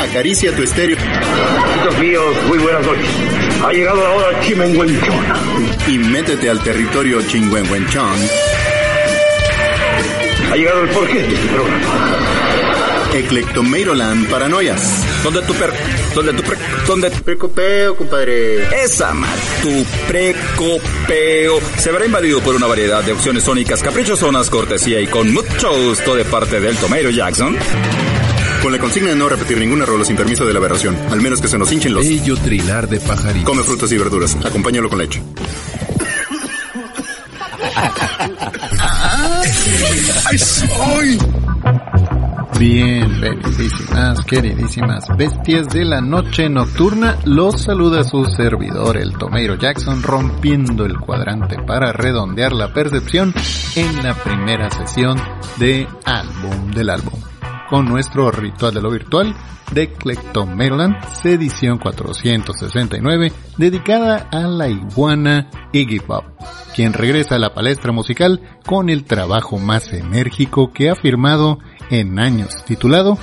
Acaricia 0.00 0.54
tu 0.56 0.62
estéreo. 0.62 0.96
Amigos 0.98 1.98
míos, 1.98 2.36
muy 2.48 2.58
buenas 2.58 2.84
noches. 2.84 3.08
Ha 3.64 3.72
llegado 3.72 4.02
la 4.02 4.10
hora 4.10 4.40
chimenguenchona. 4.40 5.36
Y 5.86 5.98
métete 5.98 6.50
al 6.50 6.60
territorio 6.60 7.22
chingüengüenchón. 7.22 8.18
Ha 10.50 10.56
llegado 10.56 10.82
el 10.82 10.88
porqué 10.88 11.22
de 11.22 11.34
este 11.34 11.48
programa. 11.48 12.45
Eclectomeiroland 13.14 14.28
Paranoias. 14.28 15.04
¿Dónde 15.22 15.42
tu 15.42 15.54
per... 15.54 15.72
¿Dónde 16.14 16.32
tu 16.32 16.42
pre... 16.42 16.56
¿Dónde 16.86 17.10
tu 17.10 17.22
Precopeo, 17.22 17.96
compadre. 17.96 18.84
Esa 18.84 19.12
mal, 19.12 19.38
tu 19.62 19.84
precopeo 20.06 21.60
se 21.78 21.90
verá 21.90 22.06
invadido 22.06 22.40
por 22.40 22.54
una 22.54 22.66
variedad 22.66 23.02
de 23.02 23.12
opciones 23.12 23.44
sónicas 23.44 23.82
caprichosonas, 23.82 24.48
cortesía 24.50 25.00
y 25.00 25.06
con 25.06 25.32
mucho 25.32 25.72
gusto 25.86 26.14
de 26.14 26.24
parte 26.24 26.60
del 26.60 26.76
Tomato 26.76 27.10
Jackson. 27.10 27.56
Con 28.62 28.72
la 28.72 28.78
consigna 28.78 29.10
de 29.10 29.16
no 29.16 29.28
repetir 29.28 29.58
ningún 29.58 29.82
error 29.82 30.04
sin 30.04 30.16
permiso 30.16 30.44
de 30.44 30.52
la 30.52 30.58
aberración, 30.58 30.96
al 31.10 31.20
menos 31.20 31.40
que 31.40 31.48
se 31.48 31.58
nos 31.58 31.70
hinchen 31.72 31.94
los... 31.94 32.06
Bello 32.06 32.36
trinar 32.36 32.88
de 32.88 33.00
pajarito. 33.00 33.44
Come 33.44 33.62
frutas 33.62 33.90
y 33.92 33.98
verduras, 33.98 34.36
acompáñalo 34.44 34.88
con 34.88 34.98
leche. 34.98 35.22
Bien, 42.58 43.20
queridísimas, 43.20 44.24
queridísimas 44.24 45.04
bestias 45.14 45.68
de 45.68 45.84
la 45.84 46.00
noche 46.00 46.48
nocturna, 46.48 47.18
los 47.26 47.60
saluda 47.60 48.02
su 48.02 48.24
servidor, 48.24 48.96
el 48.96 49.12
Tomeiro 49.18 49.56
Jackson, 49.56 50.02
rompiendo 50.02 50.86
el 50.86 50.98
cuadrante 50.98 51.56
para 51.66 51.92
redondear 51.92 52.52
la 52.52 52.72
percepción 52.72 53.34
en 53.74 54.02
la 54.02 54.14
primera 54.14 54.70
sesión 54.70 55.18
de 55.58 55.86
álbum 56.06 56.70
del 56.70 56.88
álbum. 56.88 57.20
Con 57.68 57.84
nuestro 57.84 58.30
ritual 58.30 58.72
de 58.72 58.80
lo 58.80 58.90
virtual 58.90 59.36
de 59.72 59.92
Clectomeroland, 59.92 60.96
edición 61.24 61.78
469, 61.78 63.32
dedicada 63.58 64.28
a 64.30 64.46
la 64.46 64.68
iguana 64.68 65.50
Iggy 65.72 66.00
Pop, 66.00 66.24
quien 66.74 66.92
regresa 66.92 67.34
a 67.34 67.38
la 67.38 67.52
palestra 67.52 67.92
musical 67.92 68.40
con 68.64 68.88
el 68.88 69.04
trabajo 69.04 69.58
más 69.58 69.92
enérgico 69.92 70.72
que 70.72 70.88
ha 70.88 70.94
firmado 70.94 71.58
en 71.90 72.18
años, 72.18 72.64
titulado 72.64 73.18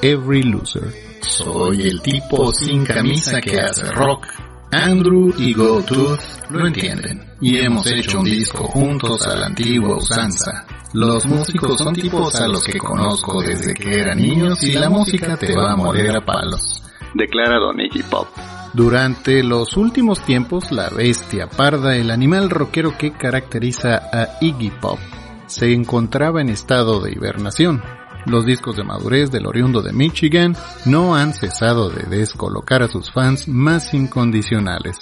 Every 0.00 0.42
Loser. 0.42 0.92
Soy 1.20 1.82
el 1.82 2.00
tipo 2.02 2.52
sin 2.52 2.84
camisa 2.84 3.40
que 3.40 3.60
hace 3.60 3.90
rock. 3.92 4.26
Andrew 4.72 5.34
y 5.36 5.52
GoTooth 5.52 6.50
lo 6.50 6.66
entienden 6.66 7.22
y 7.40 7.58
hemos 7.58 7.86
hecho 7.86 8.20
un 8.20 8.24
disco 8.24 8.64
juntos 8.64 9.26
a 9.26 9.36
la 9.36 9.46
antigua 9.46 9.96
usanza. 9.96 10.66
Los 10.94 11.26
músicos 11.26 11.78
son 11.78 11.94
tipos 11.94 12.34
a 12.36 12.48
los 12.48 12.64
que 12.64 12.78
conozco 12.78 13.42
desde 13.42 13.74
que 13.74 14.00
eran 14.00 14.18
niños 14.18 14.62
y 14.62 14.72
la 14.72 14.88
música 14.88 15.36
te 15.36 15.54
va 15.54 15.72
a 15.72 15.76
morir 15.76 16.10
a 16.10 16.24
palos. 16.24 16.82
Declara 17.14 17.58
Don 17.58 17.80
Iggy 17.80 18.02
Pop. 18.04 18.28
Durante 18.74 19.42
los 19.42 19.76
últimos 19.76 20.20
tiempos, 20.20 20.72
la 20.72 20.88
bestia 20.88 21.46
parda, 21.46 21.94
el 21.94 22.10
animal 22.10 22.48
rockero 22.48 22.96
que 22.96 23.12
caracteriza 23.12 23.96
a 24.10 24.38
Iggy 24.40 24.70
Pop, 24.70 24.98
se 25.46 25.74
encontraba 25.74 26.40
en 26.40 26.48
estado 26.48 27.00
de 27.00 27.12
hibernación. 27.12 27.82
Los 28.26 28.46
discos 28.46 28.76
de 28.76 28.84
madurez 28.84 29.30
del 29.30 29.46
oriundo 29.46 29.82
de 29.82 29.92
Michigan 29.92 30.56
no 30.84 31.16
han 31.16 31.32
cesado 31.32 31.90
de 31.90 32.04
descolocar 32.04 32.82
a 32.82 32.88
sus 32.88 33.10
fans 33.10 33.48
más 33.48 33.94
incondicionales. 33.94 34.96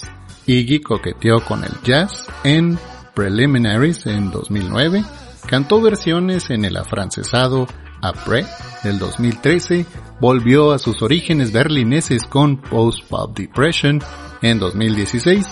Iggy 0.47 0.81
coqueteó 0.81 1.45
con 1.45 1.63
el 1.65 1.73
jazz 1.85 2.27
en 2.45 2.79
Preliminaries 3.15 4.07
en 4.07 4.31
2009, 4.31 5.05
cantó 5.47 5.83
versiones 5.83 6.51
en 6.51 6.65
el 6.65 6.77
afrancesado 6.77 7.67
Après 8.03 8.47
del 8.83 8.99
2013, 8.99 9.85
volvió 10.21 10.73
a 10.73 10.79
sus 10.79 11.03
orígenes 11.03 11.53
berlineses 11.53 12.25
con 12.25 12.57
Post 12.57 13.05
Pop 13.09 13.37
Depression 13.37 14.01
en 14.41 14.59
2016, 14.59 15.47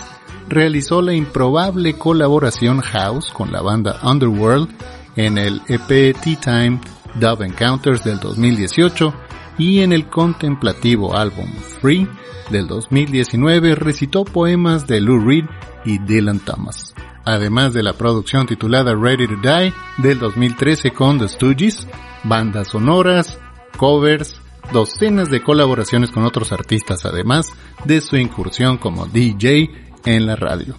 realizó 0.49 1.03
la 1.03 1.13
improbable 1.13 1.95
colaboración 1.95 2.81
House 2.81 3.31
con 3.33 3.53
la 3.53 3.61
banda 3.61 4.01
Underworld 4.03 4.71
en 5.17 5.37
el 5.37 5.61
EP 5.69 6.17
Tea 6.19 6.41
Time 6.41 6.81
Dove 7.15 7.47
Encounters 7.47 8.05
del 8.05 8.21
2018 8.21 9.15
y 9.59 9.81
en 9.81 9.93
el 9.93 10.09
contemplativo 10.09 11.17
álbum 11.17 11.49
Free 11.81 12.09
del 12.51 12.67
2019 12.67 13.75
recitó 13.75 14.25
poemas 14.25 14.87
de 14.87 15.01
Lou 15.01 15.19
Reed 15.19 15.45
y 15.85 15.99
Dylan 15.99 16.41
Thomas. 16.41 16.95
Además 17.25 17.75
de 17.75 17.83
la 17.83 17.93
producción 17.93 18.47
titulada 18.47 18.95
Ready 18.95 19.27
to 19.27 19.37
Die 19.43 19.73
del 19.99 20.19
2013 20.19 20.93
con 20.93 21.19
The 21.19 21.29
Stooges, 21.29 21.87
bandas 22.25 22.69
sonoras, 22.69 23.39
covers, 23.77 24.41
docenas 24.73 25.31
de 25.31 25.43
colaboraciones 25.43 26.11
con 26.11 26.25
otros 26.25 26.53
artistas 26.53 27.05
además 27.05 27.53
de 27.85 28.01
su 28.01 28.17
incursión 28.17 28.79
como 28.79 29.07
DJ 29.07 29.71
en 30.05 30.27
la 30.27 30.37
radio. 30.37 30.75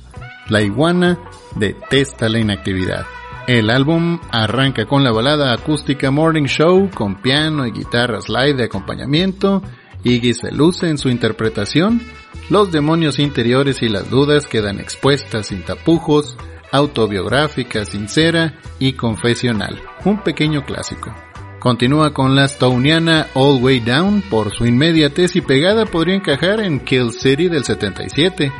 La 0.50 0.62
iguana 0.62 1.20
detesta 1.56 2.30
la 2.30 2.40
inactividad. 2.40 3.06
El 3.48 3.70
álbum 3.70 4.20
arranca 4.32 4.86
con 4.86 5.04
la 5.04 5.12
balada 5.12 5.54
acústica 5.54 6.12
Morning 6.12 6.46
Show 6.46 6.90
con 6.94 7.22
piano 7.22 7.66
y 7.66 7.72
guitarra 7.72 8.22
slide 8.22 8.56
de 8.56 8.66
acompañamiento. 8.66 9.64
Iggy 10.04 10.34
se 10.34 10.52
luce 10.52 10.90
en 10.90 10.98
su 10.98 11.10
interpretación. 11.10 12.02
Los 12.50 12.72
demonios 12.72 13.20
interiores 13.20 13.82
y 13.82 13.90
las 13.90 14.10
dudas 14.10 14.46
quedan 14.46 14.80
expuestas 14.80 15.48
sin 15.48 15.64
tapujos, 15.64 16.38
autobiográfica, 16.72 17.86
sincera 17.86 18.60
y 18.78 18.94
confesional. 18.94 19.82
Un 20.06 20.24
pequeño 20.24 20.64
clásico. 20.64 21.14
Continúa 21.60 22.14
con 22.14 22.36
la 22.36 22.48
Stoniana 22.48 23.28
All 23.34 23.62
Way 23.62 23.80
Down, 23.82 24.22
por 24.30 24.52
su 24.52 24.66
inmediatez 24.66 25.36
y 25.36 25.42
pegada 25.42 25.86
podría 25.86 26.16
encajar 26.16 26.62
en 26.62 26.80
Kill 26.80 27.12
City 27.12 27.50
del 27.50 27.66
77, 27.66 28.52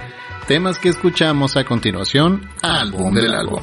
temas 0.48 0.80
que 0.80 0.90
escuchamos 0.90 1.56
a 1.56 1.64
continuación, 1.64 2.50
álbum 2.62 3.14
del 3.14 3.34
álbum 3.34 3.62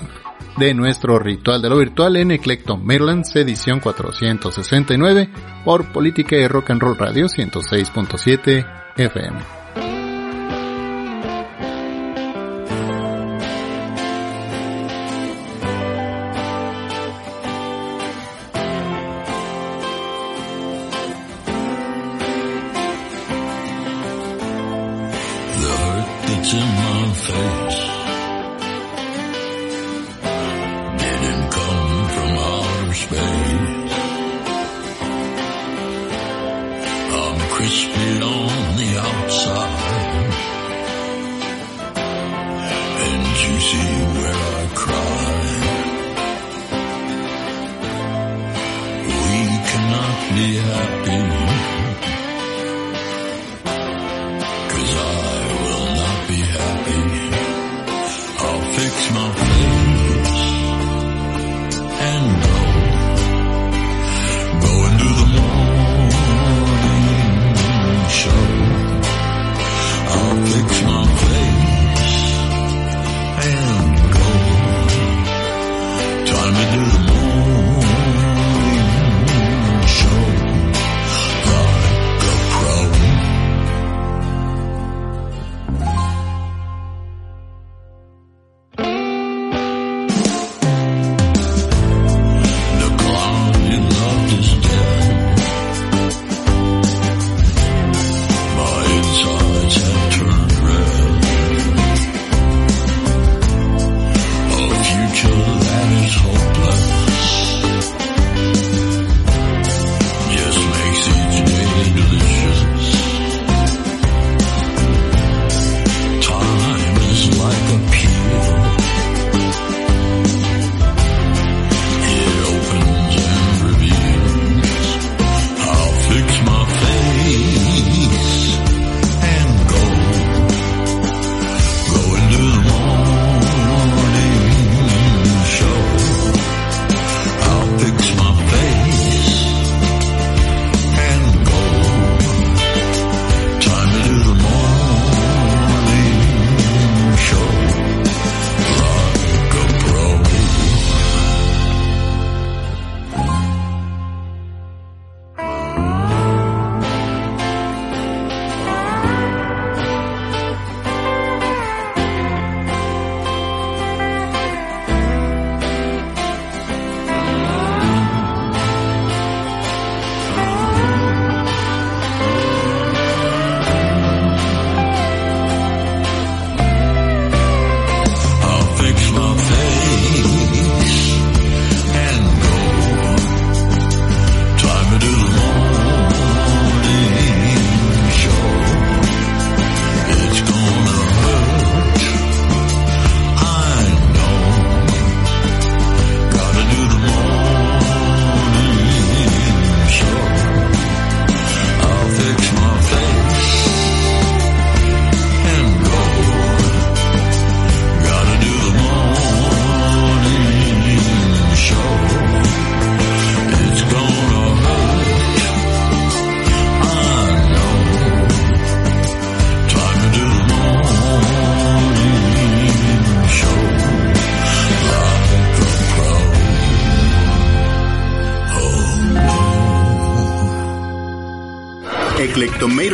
de 0.56 0.74
nuestro 0.74 1.18
ritual 1.18 1.60
de 1.60 1.68
lo 1.68 1.78
virtual 1.78 2.16
en 2.16 2.30
Eclecton 2.30 2.84
Maryland, 2.84 3.24
edición 3.34 3.80
469 3.80 5.28
por 5.64 5.92
Política 5.92 6.36
y 6.36 6.48
Rock 6.48 6.70
and 6.70 6.82
Roll 6.82 6.96
Radio 6.96 7.26
106.7 7.26 8.66
FM. 8.96 9.55
Crispy 37.56 38.20
on 38.20 38.76
the 38.76 38.98
outside 38.98 39.85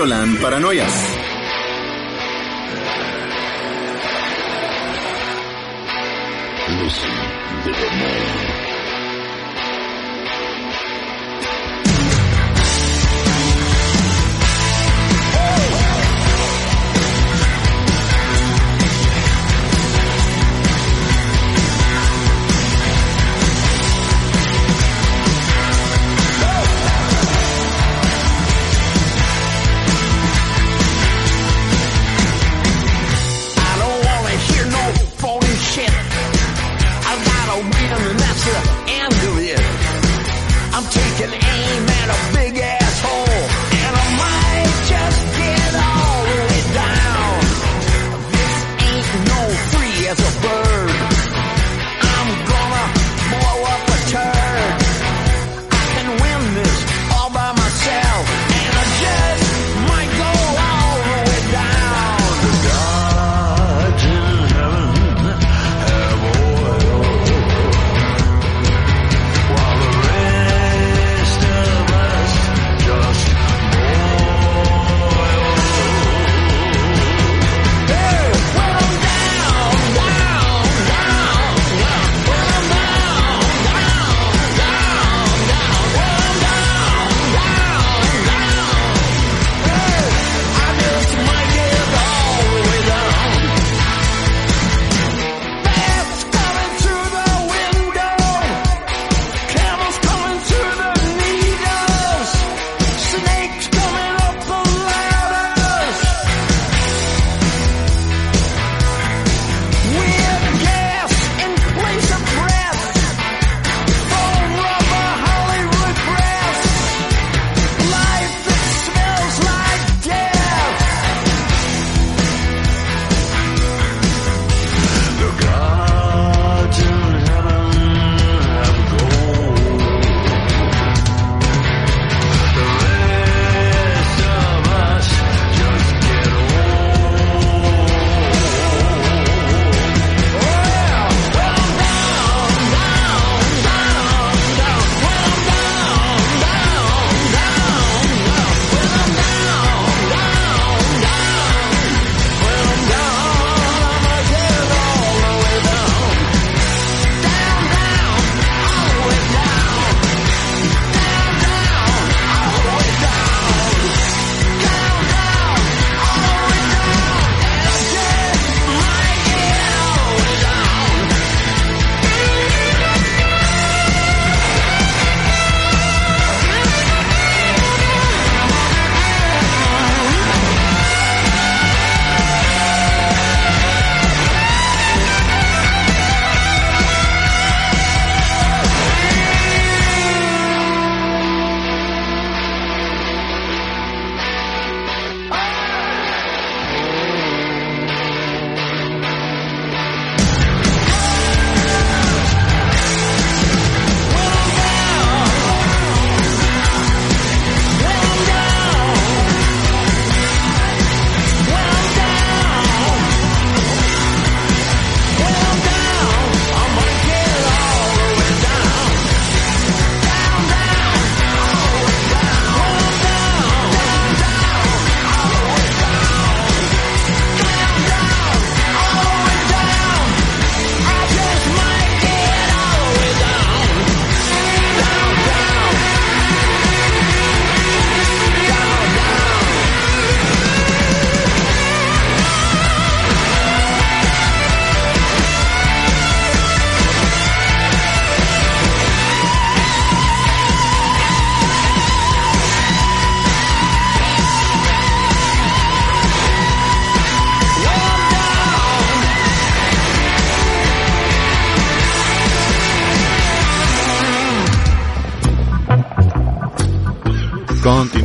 Land 0.04 0.40
Paranoia. 0.40 1.01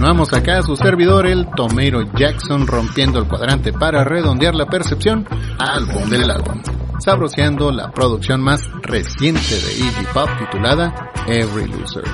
Continuamos 0.08 0.34
acá, 0.34 0.60
a 0.60 0.64
su 0.64 0.78
servidor, 0.78 1.28
el 1.28 1.50
Tomero 1.54 2.02
Jackson, 2.14 2.66
rompiendo 2.66 3.20
el 3.20 3.28
cuadrante 3.28 3.74
para 3.74 4.06
redondear 4.06 4.56
la 4.56 4.66
percepción, 4.66 5.28
álbum 5.60 6.10
del 6.10 6.32
álbum, 6.32 6.62
sabroseando 6.98 7.74
la 7.74 7.92
producción 7.92 8.40
más 8.40 8.62
reciente 8.84 9.42
de 9.60 9.74
Iggy 9.74 10.06
Pop 10.14 10.30
titulada 10.40 11.12
Every 11.28 11.68
Loser. 11.68 12.06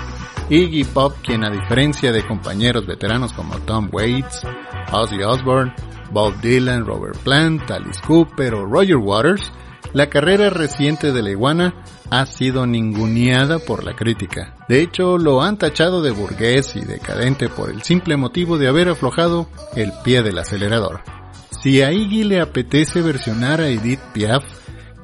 Iggy 0.49 0.85
Pop, 0.85 1.13
quien 1.21 1.45
a 1.45 1.51
diferencia 1.51 2.11
de 2.11 2.25
compañeros 2.25 2.87
veteranos 2.87 3.31
como 3.31 3.59
Tom 3.59 3.89
Waits, 3.91 4.41
Ozzy 4.91 5.21
Osbourne, 5.21 5.75
Bob 6.11 6.33
Dylan, 6.41 6.87
Robert 6.87 7.19
Plant, 7.19 7.69
Alice 7.69 8.01
Cooper 8.07 8.55
o 8.55 8.65
Roger 8.65 8.97
Waters, 8.97 9.51
la 9.93 10.09
carrera 10.09 10.49
reciente 10.49 11.11
de 11.11 11.21
la 11.21 11.29
iguana 11.29 11.75
ha 12.13 12.27
sido 12.27 12.67
ninguneada 12.67 13.57
por 13.57 13.83
la 13.83 13.95
crítica. 13.95 14.55
De 14.69 14.81
hecho, 14.81 15.17
lo 15.17 15.41
han 15.41 15.57
tachado 15.57 16.03
de 16.03 16.11
burgués 16.11 16.75
y 16.75 16.81
decadente 16.81 17.49
por 17.49 17.71
el 17.71 17.81
simple 17.81 18.17
motivo 18.17 18.59
de 18.59 18.67
haber 18.67 18.89
aflojado 18.89 19.47
el 19.75 19.91
pie 20.03 20.21
del 20.21 20.37
acelerador. 20.37 21.01
Si 21.63 21.81
a 21.81 21.91
Iggy 21.91 22.23
le 22.23 22.39
apetece 22.39 23.01
versionar 23.01 23.61
a 23.61 23.67
Edith 23.67 23.99
Piaf, 24.13 24.43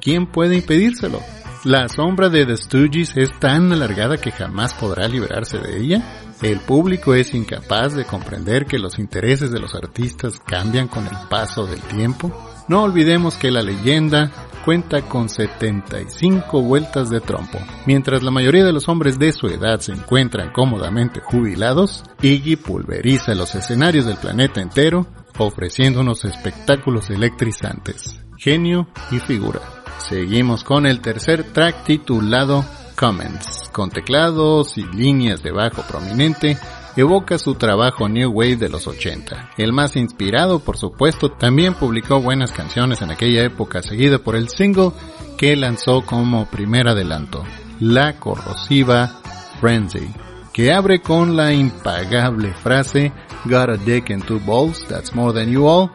¿quién 0.00 0.26
puede 0.26 0.58
impedírselo? 0.58 1.20
La 1.64 1.88
sombra 1.88 2.28
de 2.28 2.46
The 2.46 2.56
Stooges 2.56 3.16
es 3.16 3.36
tan 3.40 3.72
alargada 3.72 4.16
que 4.16 4.30
jamás 4.30 4.74
podrá 4.74 5.08
liberarse 5.08 5.58
de 5.58 5.78
ella. 5.80 6.02
El 6.40 6.60
público 6.60 7.14
es 7.14 7.34
incapaz 7.34 7.94
de 7.94 8.04
comprender 8.04 8.66
que 8.66 8.78
los 8.78 9.00
intereses 9.00 9.50
de 9.50 9.58
los 9.58 9.74
artistas 9.74 10.38
cambian 10.46 10.86
con 10.86 11.08
el 11.08 11.16
paso 11.28 11.66
del 11.66 11.80
tiempo. 11.80 12.30
No 12.68 12.84
olvidemos 12.84 13.34
que 13.34 13.50
la 13.50 13.62
leyenda 13.62 14.30
cuenta 14.64 15.02
con 15.02 15.28
75 15.28 16.62
vueltas 16.62 17.10
de 17.10 17.20
trompo. 17.20 17.58
Mientras 17.86 18.22
la 18.22 18.30
mayoría 18.30 18.64
de 18.64 18.72
los 18.72 18.88
hombres 18.88 19.18
de 19.18 19.32
su 19.32 19.46
edad 19.46 19.80
se 19.80 19.92
encuentran 19.92 20.52
cómodamente 20.52 21.20
jubilados, 21.20 22.04
Iggy 22.22 22.56
pulveriza 22.56 23.34
los 23.34 23.54
escenarios 23.54 24.06
del 24.06 24.16
planeta 24.16 24.60
entero, 24.60 25.06
ofreciendo 25.38 26.00
unos 26.00 26.24
espectáculos 26.24 27.10
electrizantes. 27.10 28.20
Genio 28.36 28.88
y 29.10 29.18
figura. 29.18 29.60
Seguimos 29.98 30.64
con 30.64 30.86
el 30.86 31.00
tercer 31.00 31.44
track 31.52 31.84
titulado 31.84 32.64
Comments, 32.96 33.70
con 33.72 33.90
teclados 33.90 34.76
y 34.76 34.82
líneas 34.82 35.42
de 35.42 35.52
bajo 35.52 35.82
prominente, 35.82 36.58
evoca 37.00 37.38
su 37.38 37.54
trabajo 37.54 38.08
New 38.08 38.30
Wave 38.30 38.56
de 38.56 38.68
los 38.68 38.86
80. 38.86 39.50
El 39.56 39.72
más 39.72 39.96
inspirado, 39.96 40.60
por 40.60 40.76
supuesto, 40.76 41.30
también 41.30 41.74
publicó 41.74 42.20
buenas 42.20 42.52
canciones 42.52 43.02
en 43.02 43.10
aquella 43.10 43.42
época, 43.42 43.82
seguida 43.82 44.18
por 44.18 44.36
el 44.36 44.48
single 44.48 44.92
que 45.36 45.56
lanzó 45.56 46.02
como 46.02 46.46
primer 46.46 46.88
adelanto, 46.88 47.44
La 47.80 48.18
Corrosiva 48.18 49.20
Frenzy, 49.60 50.10
que 50.52 50.72
abre 50.72 51.00
con 51.00 51.36
la 51.36 51.52
impagable 51.52 52.52
frase 52.54 53.12
Got 53.46 53.70
a 53.70 53.76
dick 53.78 54.10
and 54.10 54.26
two 54.26 54.38
balls, 54.40 54.86
that's 54.86 55.14
more 55.14 55.32
than 55.32 55.50
you 55.50 55.66
all, 55.66 55.90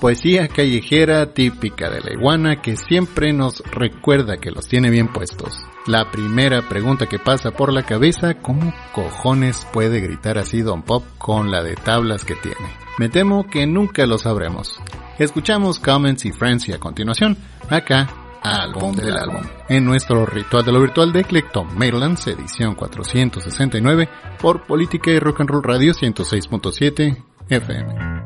Poesía 0.00 0.46
callejera 0.46 1.32
típica 1.34 1.90
de 1.90 2.00
la 2.00 2.12
iguana 2.12 2.62
que 2.62 2.76
siempre 2.76 3.32
nos 3.32 3.60
recuerda 3.72 4.36
que 4.36 4.52
los 4.52 4.68
tiene 4.68 4.90
bien 4.90 5.08
puestos. 5.08 5.58
La 5.88 6.10
primera 6.12 6.68
pregunta 6.68 7.06
que 7.06 7.18
pasa 7.18 7.50
por 7.50 7.72
la 7.72 7.82
cabeza, 7.82 8.34
¿cómo 8.34 8.72
cojones 8.92 9.66
puede 9.72 10.00
gritar 10.00 10.38
así 10.38 10.60
Don 10.60 10.82
Pop 10.82 11.02
con 11.18 11.50
la 11.50 11.64
de 11.64 11.74
tablas 11.74 12.24
que 12.24 12.36
tiene? 12.36 12.68
Me 12.98 13.08
temo 13.08 13.48
que 13.48 13.66
nunca 13.66 14.06
lo 14.06 14.18
sabremos. 14.18 14.80
Escuchamos 15.18 15.80
Comments 15.80 16.24
y 16.26 16.30
Frenzy 16.30 16.72
a 16.72 16.78
continuación, 16.78 17.36
acá, 17.68 18.08
álbum 18.40 18.94
del 18.94 19.16
álbum. 19.16 19.42
En 19.68 19.84
nuestro 19.84 20.26
ritual 20.26 20.64
de 20.64 20.72
lo 20.72 20.80
virtual 20.80 21.12
de 21.12 21.20
Eclecton 21.20 21.76
Maryland, 21.76 22.18
edición 22.26 22.76
469, 22.76 24.08
por 24.40 24.64
Política 24.64 25.10
y 25.10 25.18
Rock 25.18 25.40
and 25.40 25.50
Roll 25.50 25.64
Radio 25.64 25.92
106.7 25.92 27.16
FM. 27.48 28.17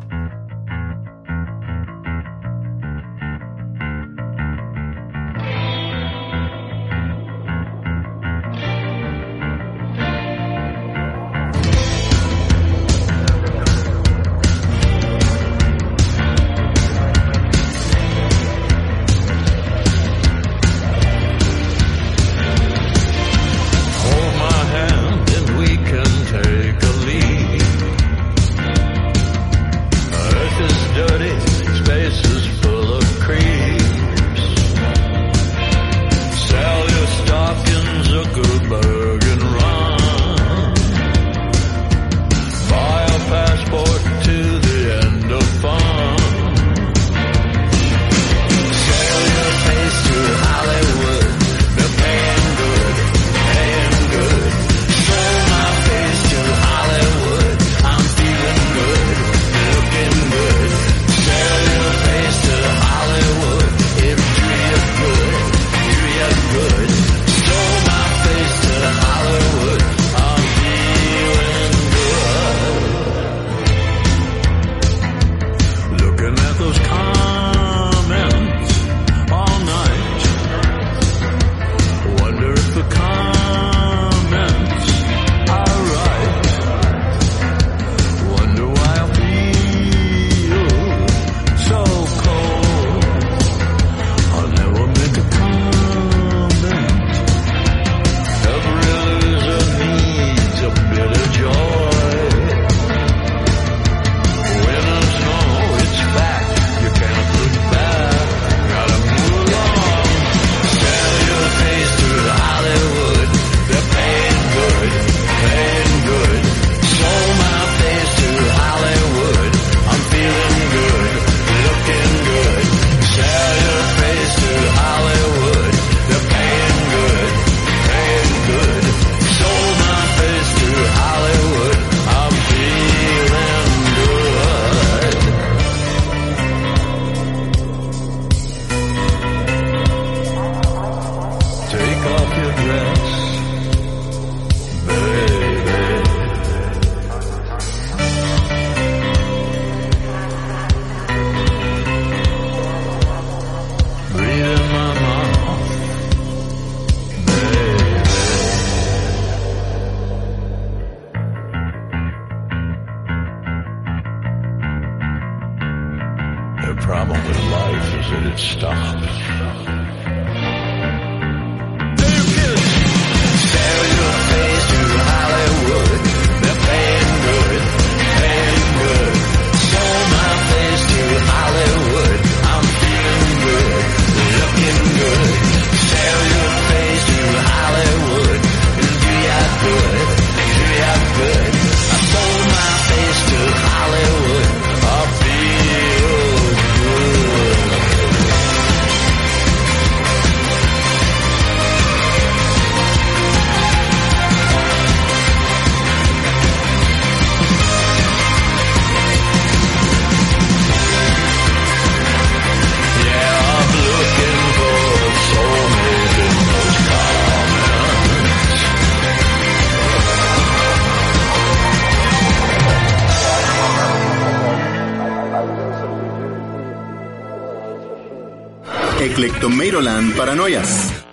Eclectomeiroland 229.13 230.17
Paranoias. 230.17 231.12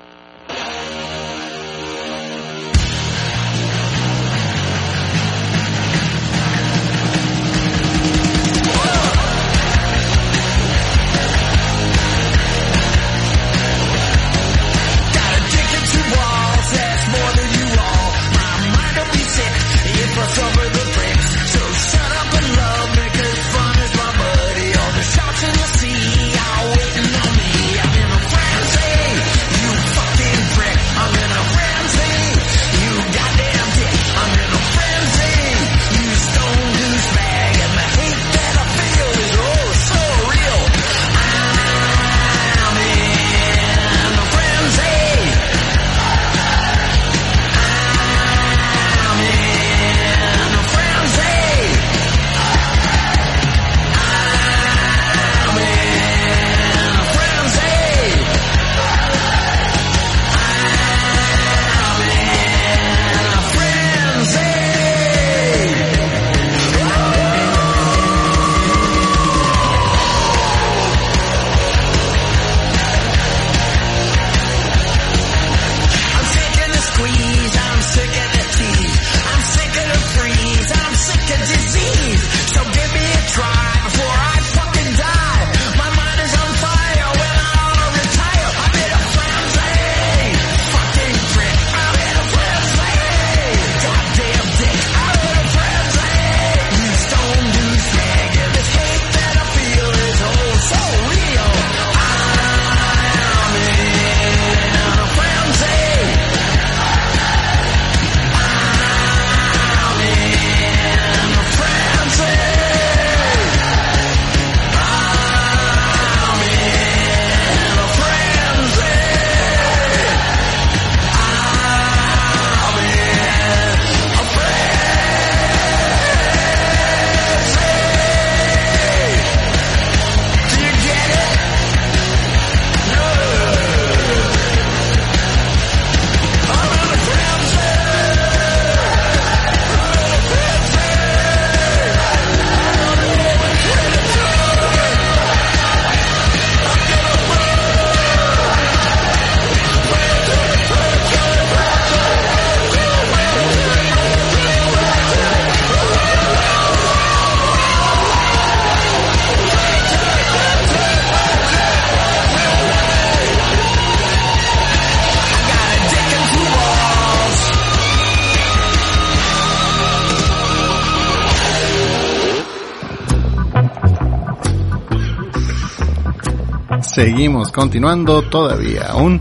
Seguimos 177.19 177.51
continuando 177.51 178.21
todavía 178.21 178.91
aún. 178.91 179.19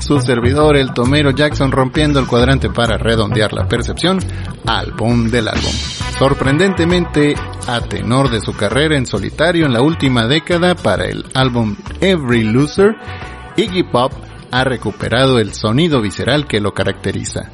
Su 0.00 0.20
servidor, 0.20 0.76
el 0.76 0.92
Tomero 0.92 1.30
Jackson, 1.30 1.72
rompiendo 1.72 2.20
el 2.20 2.26
cuadrante 2.26 2.68
para 2.68 2.98
redondear 2.98 3.54
la 3.54 3.66
percepción. 3.66 4.18
Álbum 4.66 5.30
del 5.30 5.48
álbum. 5.48 5.72
Sorprendentemente, 6.18 7.36
a 7.66 7.80
tenor 7.80 8.30
de 8.30 8.42
su 8.42 8.54
carrera 8.54 8.98
en 8.98 9.06
solitario 9.06 9.64
en 9.64 9.72
la 9.72 9.80
última 9.80 10.26
década 10.26 10.74
para 10.74 11.06
el 11.06 11.24
álbum 11.32 11.74
Every 12.02 12.44
Loser, 12.44 12.94
Iggy 13.56 13.84
Pop 13.84 14.12
ha 14.50 14.64
recuperado 14.64 15.38
el 15.38 15.54
sonido 15.54 16.02
visceral 16.02 16.46
que 16.46 16.60
lo 16.60 16.74
caracteriza. 16.74 17.48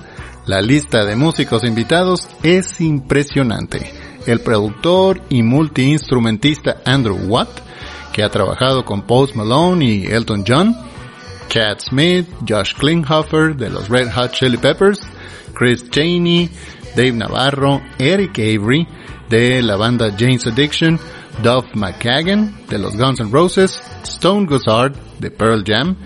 La 0.45 0.61
lista 0.61 1.05
de 1.05 1.15
músicos 1.15 1.63
invitados 1.63 2.27
es 2.43 2.81
impresionante. 2.81 3.93
El 4.27 4.41
productor 4.41 5.23
y 5.29 5.45
multiinstrumentista 5.45 6.79
Andrew 6.85 7.17
Watt, 7.29 7.61
que 8.15 8.23
ha 8.23 8.31
trabajado 8.31 8.85
con 8.85 9.03
Post 9.03 9.35
Malone 9.35 9.85
y 9.85 10.07
Elton 10.07 10.45
John, 10.47 10.77
Chad 11.49 11.81
Smith, 11.81 12.29
Josh 12.49 12.73
Klinghoffer 12.75 13.57
de 13.57 13.69
los 13.69 13.89
Red 13.89 14.13
Hot 14.13 14.31
Chili 14.31 14.57
Peppers, 14.57 15.01
Chris 15.53 15.91
Cheney, 15.91 16.49
Dave 16.95 17.13
Navarro, 17.13 17.83
Eric 17.99 18.39
Avery 18.39 18.87
de 19.29 19.61
la 19.63 19.75
banda 19.75 20.15
Jane's 20.17 20.47
Addiction, 20.47 21.01
Duff 21.43 21.67
McKagan 21.75 22.55
de 22.69 22.79
los 22.79 22.97
Guns 22.97 23.19
N' 23.19 23.33
Roses, 23.33 23.83
Stone 24.05 24.47
Gossard 24.47 24.95
de 25.19 25.33
Pearl 25.33 25.65
Jam, 25.67 25.97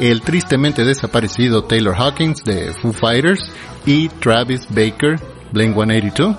el 0.00 0.20
tristemente 0.22 0.84
desaparecido 0.84 1.62
Taylor 1.62 1.94
Hawkins 1.94 2.42
de 2.42 2.72
Foo 2.74 2.92
Fighters 2.92 3.52
y 3.86 4.08
Travis 4.08 4.66
Baker, 4.68 5.20
Blink 5.52 5.74
182. 5.76 6.36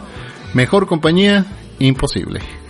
Mejor 0.53 0.85
compañía, 0.85 1.45
imposible. 1.79 2.62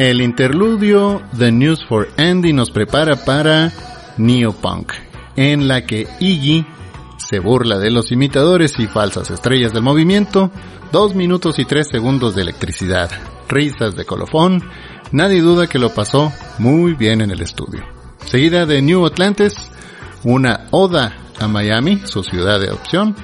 El 0.00 0.22
interludio 0.22 1.20
The 1.36 1.52
News 1.52 1.84
for 1.84 2.08
Andy 2.16 2.54
nos 2.54 2.70
prepara 2.70 3.16
para 3.16 3.70
Neopunk, 4.16 4.94
en 5.36 5.68
la 5.68 5.84
que 5.84 6.08
Iggy 6.20 6.64
se 7.18 7.38
burla 7.38 7.78
de 7.78 7.90
los 7.90 8.10
imitadores 8.10 8.78
y 8.78 8.86
falsas 8.86 9.30
estrellas 9.30 9.74
del 9.74 9.82
movimiento, 9.82 10.50
dos 10.90 11.14
minutos 11.14 11.58
y 11.58 11.66
tres 11.66 11.88
segundos 11.92 12.34
de 12.34 12.40
electricidad, 12.40 13.10
risas 13.46 13.94
de 13.94 14.06
colofón, 14.06 14.62
nadie 15.12 15.42
duda 15.42 15.66
que 15.66 15.78
lo 15.78 15.92
pasó 15.92 16.32
muy 16.56 16.94
bien 16.94 17.20
en 17.20 17.30
el 17.30 17.42
estudio. 17.42 17.84
Seguida 18.24 18.64
de 18.64 18.80
New 18.80 19.04
Atlantis, 19.04 19.52
una 20.24 20.68
oda 20.70 21.14
a 21.38 21.46
Miami, 21.46 22.00
su 22.06 22.22
ciudad 22.22 22.58
de 22.58 22.68
adopción, 22.68 23.14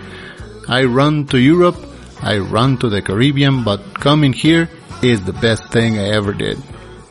I 0.68 0.82
run 0.82 1.24
to 1.24 1.38
Europe, 1.38 1.78
I 2.22 2.36
run 2.38 2.76
to 2.80 2.90
the 2.90 3.02
Caribbean, 3.02 3.64
but 3.64 3.80
coming 3.98 4.34
here 4.34 4.68
is 5.02 5.24
the 5.24 5.32
best 5.32 5.64
thing 5.70 5.98
I 5.98 6.10
ever 6.10 6.32
did. 6.32 6.58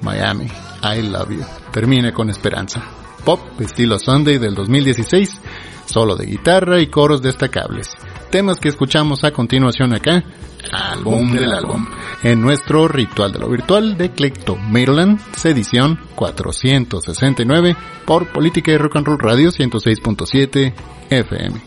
Miami, 0.01 0.47
I 0.81 1.01
love 1.01 1.31
you. 1.31 1.43
Termina 1.71 2.13
con 2.13 2.29
esperanza. 2.29 2.83
Pop, 3.23 3.39
estilo 3.59 3.97
Sunday 3.97 4.37
del 4.37 4.53
2016, 4.53 5.41
solo 5.85 6.15
de 6.15 6.25
guitarra 6.25 6.79
y 6.79 6.87
coros 6.87 7.21
destacables. 7.21 7.89
Temas 8.29 8.59
que 8.59 8.69
escuchamos 8.69 9.23
a 9.23 9.31
continuación 9.31 9.93
acá, 9.93 10.23
álbum 10.71 11.31
del 11.31 11.53
álbum, 11.53 11.87
en 12.23 12.41
nuestro 12.41 12.87
ritual 12.87 13.31
de 13.31 13.39
lo 13.39 13.49
virtual 13.49 13.97
de 13.97 14.11
Clecto 14.11 14.55
Maryland, 14.55 15.19
edición 15.43 15.99
469 16.15 17.75
por 18.05 18.31
Política 18.31 18.71
y 18.71 18.77
Rock 18.77 18.97
and 18.97 19.07
Roll 19.07 19.19
Radio 19.19 19.49
106.7 19.49 20.73
FM. 21.09 21.61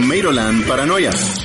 Eclectomeiroland 0.00 0.64
Paranoia. 0.66 1.39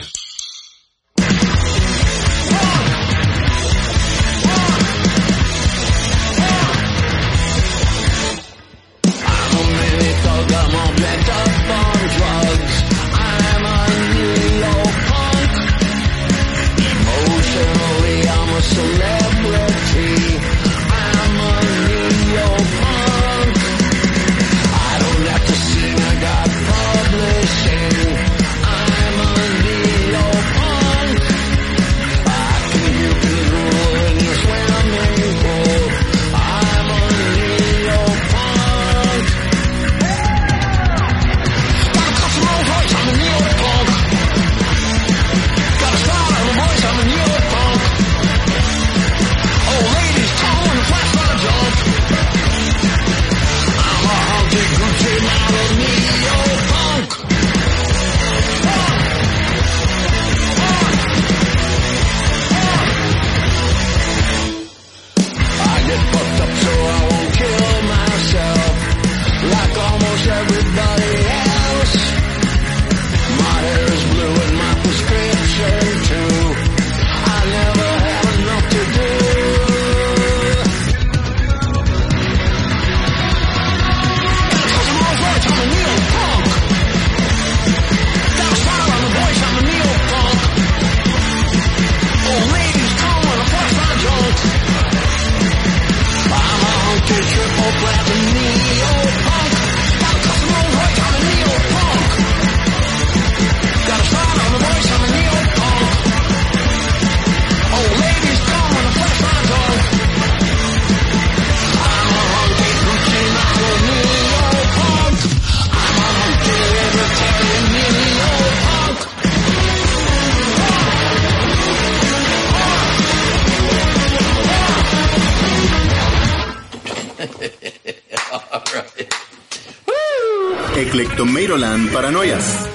Eclectomeiroland 131.56 131.88
Paranoias. 131.90 132.72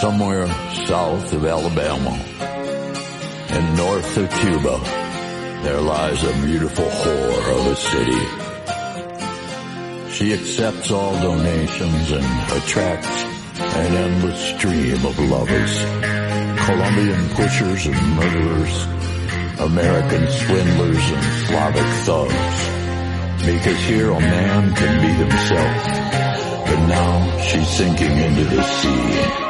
somewhere 0.00 0.46
south 0.86 1.32
of 1.32 1.44
Alabama 1.46 2.10
and 3.48 3.76
north 3.76 4.16
of 4.18 4.30
Cuba, 4.30 4.80
there 5.62 5.80
lies 5.80 6.22
a 6.24 6.32
beautiful 6.44 6.84
whore 6.84 7.58
of 7.58 7.66
a 7.66 7.76
city. 7.76 8.26
She 10.12 10.34
accepts 10.34 10.90
all 10.90 11.12
donations 11.22 12.10
and 12.12 12.52
attracts 12.52 13.24
an 13.76 13.94
endless 13.94 14.40
stream 14.56 15.06
of 15.06 15.18
lovers, 15.18 16.13
Colombian 16.64 17.28
pushers 17.30 17.86
and 17.86 18.16
murderers, 18.16 18.84
American 19.60 20.26
swindlers 20.28 21.10
and 21.10 21.24
Slavic 21.46 21.90
thugs. 22.06 23.44
Because 23.44 23.80
here 23.84 24.10
a 24.10 24.18
man 24.18 24.74
can 24.74 25.02
be 25.02 25.12
himself, 25.12 26.66
but 26.66 26.86
now 26.86 27.38
she's 27.40 27.68
sinking 27.68 28.16
into 28.16 28.44
the 28.44 28.62
sea. 28.62 29.43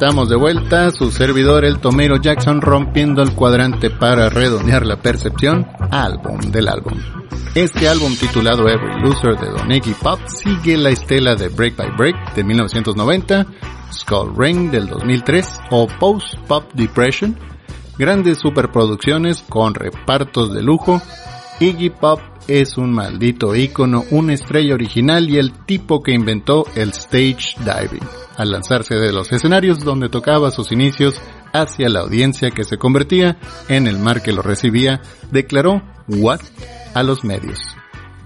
Estamos 0.00 0.30
de 0.30 0.36
vuelta, 0.36 0.90
su 0.92 1.10
servidor 1.10 1.62
el 1.66 1.78
Tomero 1.78 2.16
Jackson 2.16 2.62
rompiendo 2.62 3.22
el 3.22 3.34
cuadrante 3.34 3.90
para 3.90 4.30
redondear 4.30 4.86
la 4.86 4.96
percepción, 4.96 5.66
álbum 5.90 6.40
del 6.40 6.68
álbum. 6.68 6.98
Este 7.54 7.86
álbum 7.86 8.16
titulado 8.16 8.66
Every 8.66 8.98
Loser 9.02 9.36
de 9.38 9.50
Don 9.50 9.70
Iggy 9.70 9.92
Pop 9.92 10.18
sigue 10.26 10.78
la 10.78 10.88
estela 10.88 11.34
de 11.34 11.48
Break 11.48 11.76
by 11.76 11.90
Break 11.98 12.34
de 12.34 12.42
1990, 12.42 13.46
Skull 13.92 14.32
Ring 14.34 14.70
del 14.70 14.86
2003 14.86 15.60
o 15.70 15.86
Post 15.86 16.34
Pop 16.48 16.64
Depression, 16.72 17.38
grandes 17.98 18.38
superproducciones 18.38 19.44
con 19.50 19.74
repartos 19.74 20.54
de 20.54 20.62
lujo, 20.62 21.02
Iggy 21.60 21.90
Pop 21.90 22.20
es 22.50 22.76
un 22.76 22.92
maldito 22.92 23.54
ícono, 23.54 24.04
una 24.10 24.34
estrella 24.34 24.74
original 24.74 25.30
y 25.30 25.38
el 25.38 25.52
tipo 25.64 26.02
que 26.02 26.12
inventó 26.12 26.66
el 26.74 26.90
stage 26.90 27.54
diving, 27.58 28.06
al 28.36 28.50
lanzarse 28.50 28.96
de 28.96 29.12
los 29.12 29.30
escenarios 29.30 29.84
donde 29.84 30.08
tocaba 30.08 30.50
sus 30.50 30.72
inicios 30.72 31.20
hacia 31.52 31.88
la 31.88 32.00
audiencia 32.00 32.50
que 32.50 32.64
se 32.64 32.76
convertía 32.76 33.38
en 33.68 33.86
el 33.86 33.98
mar 33.98 34.22
que 34.22 34.32
lo 34.32 34.42
recibía, 34.42 35.00
declaró 35.30 35.82
What 36.08 36.40
a 36.94 37.04
los 37.04 37.22
medios. 37.24 37.60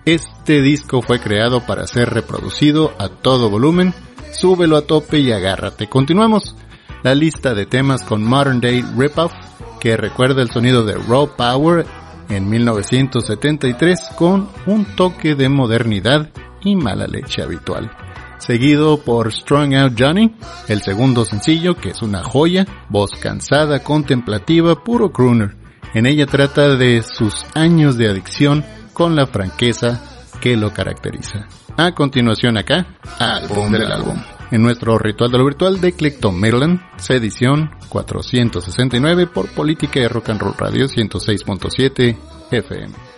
Este 0.06 0.62
disco 0.62 1.02
fue 1.02 1.20
creado 1.20 1.66
para 1.66 1.86
ser 1.86 2.10
reproducido 2.10 2.94
a 2.98 3.08
todo 3.08 3.50
volumen, 3.50 3.92
súbelo 4.32 4.78
a 4.78 4.86
tope 4.86 5.18
y 5.18 5.32
agárrate. 5.32 5.88
Continuamos 5.88 6.56
la 7.02 7.14
lista 7.14 7.54
de 7.54 7.66
temas 7.66 8.02
con 8.02 8.24
Modern 8.24 8.60
Day 8.60 8.82
Ripoff, 8.96 9.32
que 9.80 9.98
recuerda 9.98 10.40
el 10.40 10.50
sonido 10.50 10.84
de 10.84 10.94
Raw 10.94 11.36
Power 11.36 11.84
en 12.28 12.48
1973 12.48 14.00
con 14.16 14.48
un 14.66 14.84
toque 14.96 15.34
de 15.34 15.48
modernidad 15.48 16.30
y 16.62 16.76
mala 16.76 17.06
leche 17.06 17.42
habitual. 17.42 17.90
Seguido 18.38 18.98
por 18.98 19.32
Strung 19.32 19.74
Out 19.74 19.94
Johnny, 19.98 20.34
el 20.68 20.82
segundo 20.82 21.24
sencillo 21.24 21.76
que 21.76 21.90
es 21.90 22.02
una 22.02 22.22
joya, 22.22 22.66
voz 22.88 23.12
cansada, 23.20 23.82
contemplativa, 23.82 24.82
puro 24.82 25.12
crooner. 25.12 25.56
En 25.94 26.06
ella 26.06 26.26
trata 26.26 26.76
de 26.76 27.02
sus 27.02 27.46
años 27.54 27.96
de 27.96 28.08
adicción 28.08 28.64
con 28.92 29.16
la 29.16 29.26
franqueza 29.26 30.02
que 30.40 30.56
lo 30.56 30.72
caracteriza. 30.72 31.46
A 31.76 31.92
continuación 31.92 32.58
acá, 32.58 32.86
álbum 33.18 33.72
del 33.72 33.90
álbum. 33.90 34.16
En 34.54 34.62
nuestro 34.62 34.96
ritual 34.98 35.32
de 35.32 35.38
lo 35.38 35.46
virtual 35.46 35.80
de 35.80 35.94
Clecton 35.94 36.38
Maryland, 36.38 36.80
edición 37.08 37.72
469 37.88 39.26
por 39.26 39.48
Política 39.48 39.98
de 39.98 40.08
Rock 40.08 40.28
and 40.28 40.40
Roll 40.40 40.54
Radio 40.56 40.86
106.7 40.86 42.16
FM. 42.52 43.13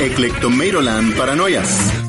Eclectomeiroland 0.00 1.16
Paranoias. 1.16 2.07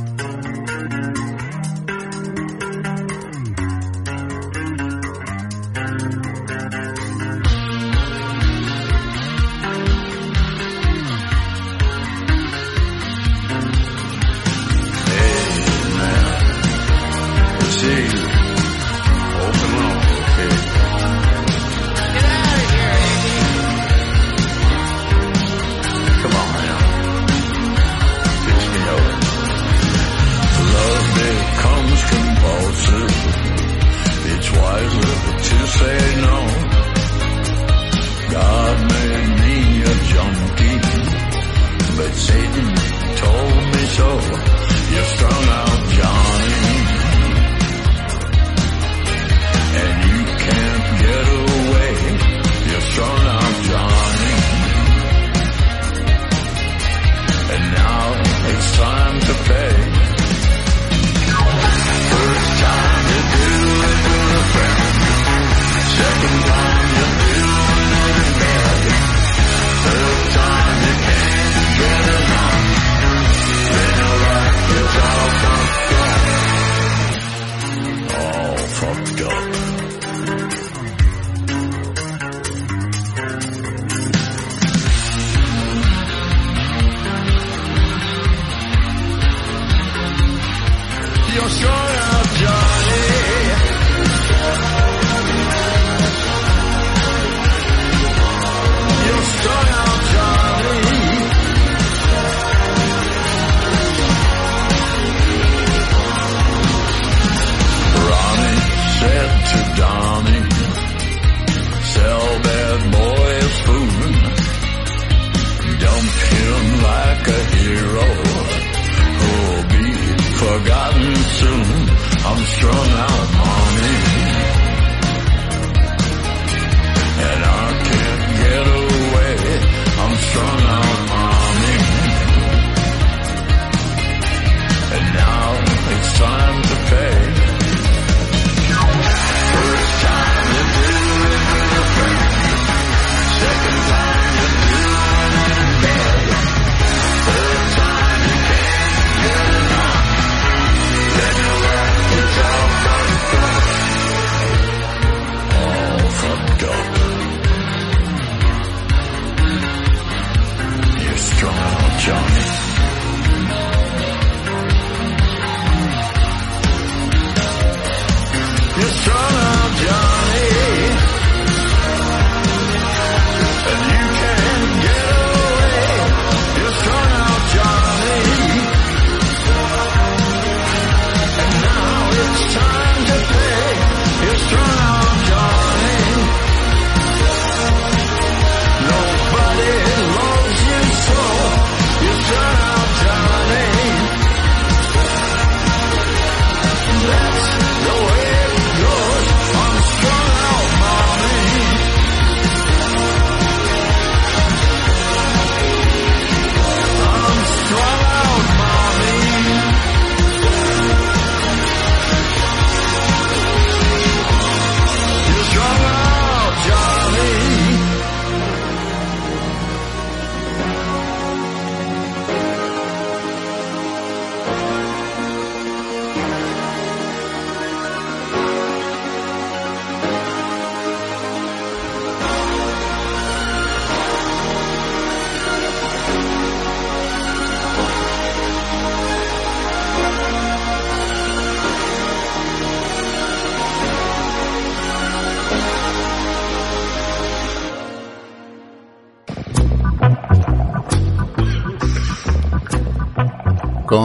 strung 122.59 122.75
out. 122.75 123.38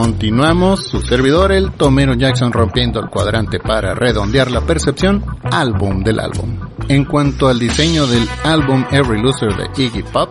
Continuamos, 0.05 0.85
su 0.85 1.01
servidor, 1.01 1.51
el 1.51 1.71
Tomero 1.71 2.13
Jackson 2.13 2.53
rompiendo 2.53 2.99
el 2.99 3.09
cuadrante 3.09 3.57
para 3.57 3.95
redondear 3.95 4.51
la 4.51 4.61
percepción, 4.61 5.25
álbum 5.51 6.03
del 6.03 6.19
álbum. 6.19 6.59
En 6.89 7.05
cuanto 7.05 7.47
al 7.47 7.57
diseño 7.57 8.05
del 8.05 8.23
álbum 8.43 8.85
Every 8.91 9.19
Loser 9.19 9.55
de 9.55 9.83
Iggy 9.83 10.03
Pop, 10.03 10.29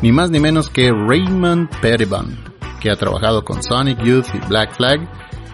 ni 0.00 0.12
más 0.12 0.30
ni 0.30 0.40
menos 0.40 0.70
que 0.70 0.90
Raymond 0.90 1.68
Pettibon, 1.82 2.42
que 2.80 2.90
ha 2.90 2.96
trabajado 2.96 3.44
con 3.44 3.62
Sonic 3.62 4.02
Youth 4.02 4.28
y 4.32 4.48
Black 4.48 4.74
Flag, 4.76 5.00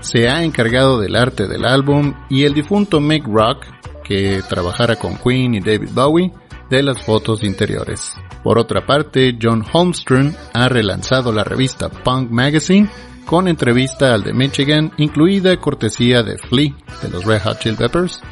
se 0.02 0.28
ha 0.28 0.44
encargado 0.44 1.00
del 1.00 1.16
arte 1.16 1.48
del 1.48 1.64
álbum 1.64 2.14
y 2.30 2.44
el 2.44 2.54
difunto 2.54 3.00
Mick 3.00 3.26
Rock, 3.26 3.66
que 4.04 4.40
trabajara 4.48 4.94
con 4.94 5.16
Queen 5.16 5.56
y 5.56 5.61
David 5.61 5.90
Bowie, 5.92 6.32
de 6.70 6.84
las 6.84 7.04
fotos 7.04 7.42
interiores. 7.42 8.14
Por 8.44 8.56
otra 8.56 8.86
parte, 8.86 9.36
John 9.42 9.64
Holmstrom 9.72 10.32
ha 10.52 10.68
relanzado 10.68 11.32
la 11.32 11.42
revista 11.42 11.88
Punk 11.88 12.30
Magazine 12.30 12.88
con 13.29 13.47
entrevista 13.47 14.14
al 14.14 14.22
de 14.22 14.33
Michigan, 14.33 14.91
incluida 14.97 15.55
cortesía 15.59 16.22
de 16.22 16.39
Flea 16.39 16.72
de 17.03 17.11
los 17.11 17.26
Red 17.26 17.43
Hot 17.43 17.59
Chili 17.59 17.76
Peppers. 17.76 18.22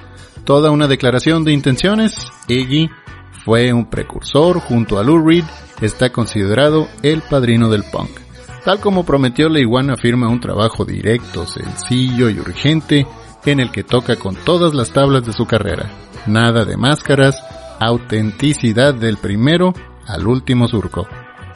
Toda 0.47 0.71
una 0.71 0.87
declaración 0.87 1.45
de 1.45 1.53
intenciones. 1.53 2.17
Iggy 2.49 2.89
fue 3.45 3.75
un 3.75 3.91
precursor 3.91 4.59
junto 4.59 4.99
a 4.99 5.05
Lou 5.05 5.23
Reed, 5.23 5.45
está 5.83 6.09
considerado 6.09 6.89
el 7.03 7.21
padrino 7.21 7.69
del 7.69 7.85
punk. 7.85 8.09
Tal 8.65 8.81
como 8.81 9.05
prometió, 9.05 9.51
la 9.51 9.61
iguana 9.61 9.97
firma 9.97 10.31
un 10.31 10.41
trabajo 10.41 10.87
directo, 10.87 11.47
sencillo 11.47 12.31
y 12.31 12.41
urgente 12.41 13.07
en 13.45 13.61
el 13.61 13.71
que 13.71 13.85
toca 13.85 14.17
con 14.17 14.35
todas 14.35 14.73
las 14.73 14.93
tablas 14.93 15.27
de 15.27 15.35
su 15.35 15.45
carrera. 15.45 15.91
Nada 16.27 16.65
de 16.65 16.79
máscaras, 16.79 17.39
autenticidad 17.81 18.95
del 18.95 19.19
primero 19.19 19.75
al 20.07 20.27
último 20.27 20.69
surco. 20.69 21.07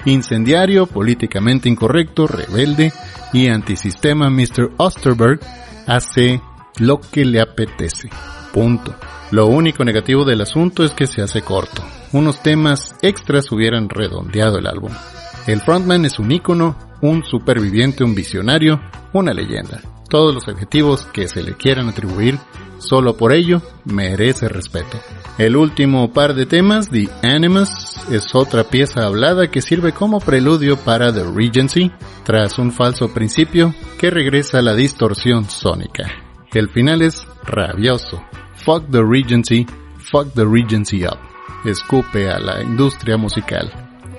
Incendiario, 0.04 0.86
políticamente 0.86 1.68
incorrecto, 1.68 2.26
rebelde 2.26 2.92
y 3.32 3.48
antisistema 3.48 4.30
Mr. 4.30 4.72
Osterberg 4.78 5.40
hace 5.86 6.40
lo 6.78 7.00
que 7.00 7.24
le 7.24 7.40
apetece. 7.40 8.08
Punto. 8.52 8.94
Lo 9.30 9.46
único 9.46 9.84
negativo 9.84 10.24
del 10.24 10.40
asunto 10.40 10.84
es 10.84 10.92
que 10.92 11.06
se 11.06 11.22
hace 11.22 11.42
corto. 11.42 11.84
Unos 12.12 12.42
temas 12.42 12.96
extras 13.02 13.52
hubieran 13.52 13.88
redondeado 13.88 14.58
el 14.58 14.66
álbum. 14.66 14.90
El 15.46 15.60
frontman 15.60 16.04
es 16.04 16.18
un 16.18 16.32
ícono, 16.32 16.76
un 17.00 17.22
superviviente, 17.24 18.02
un 18.02 18.14
visionario, 18.14 18.80
una 19.12 19.32
leyenda. 19.32 19.80
Todos 20.08 20.34
los 20.34 20.48
adjetivos 20.48 21.06
que 21.06 21.28
se 21.28 21.42
le 21.42 21.54
quieran 21.54 21.88
atribuir, 21.88 22.38
solo 22.80 23.16
por 23.16 23.32
ello, 23.32 23.62
merece 23.84 24.48
respeto. 24.48 24.98
El 25.38 25.56
último 25.56 26.12
par 26.12 26.34
de 26.34 26.46
temas, 26.46 26.90
The 26.90 27.08
Animus, 27.22 27.68
es 28.10 28.34
otra 28.34 28.64
pieza 28.64 29.06
hablada 29.06 29.50
que 29.50 29.62
sirve 29.62 29.92
como 29.92 30.20
preludio 30.20 30.76
para 30.76 31.12
The 31.12 31.24
Regency, 31.24 31.92
tras 32.24 32.58
un 32.58 32.72
falso 32.72 33.14
principio 33.14 33.74
que 33.98 34.10
regresa 34.10 34.58
a 34.58 34.62
la 34.62 34.74
distorsión 34.74 35.44
sónica. 35.48 36.10
El 36.52 36.68
final 36.68 37.02
es 37.02 37.26
rabioso. 37.44 38.22
Fuck 38.64 38.90
the 38.90 39.02
Regency, 39.02 39.66
fuck 39.98 40.32
the 40.34 40.44
Regency 40.44 41.04
up. 41.04 41.18
Escupe 41.64 42.28
a 42.28 42.38
la 42.38 42.62
industria 42.62 43.16
musical. 43.16 43.70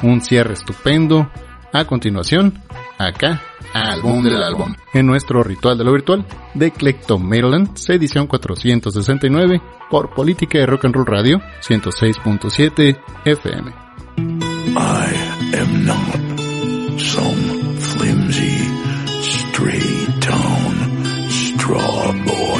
Un 0.01 0.21
cierre 0.21 0.53
estupendo. 0.53 1.29
A 1.73 1.85
continuación, 1.85 2.61
acá, 2.97 3.41
álbum 3.73 4.23
del 4.23 4.43
álbum. 4.43 4.75
En 4.93 5.05
nuestro 5.05 5.41
ritual 5.41 5.77
de 5.77 5.85
lo 5.85 5.93
virtual, 5.93 6.25
de 6.53 6.71
Maryland, 7.17 7.77
edición 7.87 8.27
469, 8.27 9.61
por 9.89 10.13
Política 10.13 10.59
de 10.59 10.65
Rock 10.65 10.85
and 10.85 10.95
Roll 10.95 11.05
Radio, 11.05 11.41
106.7 11.61 12.99
FM. 13.25 13.71
I 14.75 15.57
am 15.57 15.85
not 15.85 16.99
some 16.99 17.75
flimsy, 17.79 18.67
stray 19.21 20.07
town 20.19 21.29
straw 21.29 22.11
boy. 22.25 22.50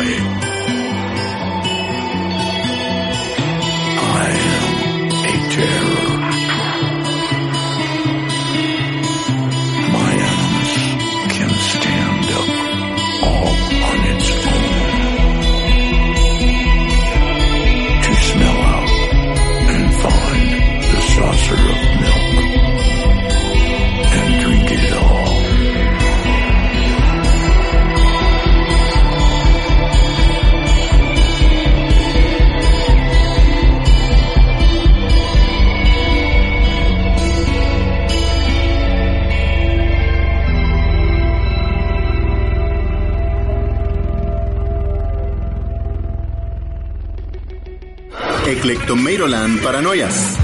Eclectomeiroland 48.52 49.62
Paranoias. 49.62 50.41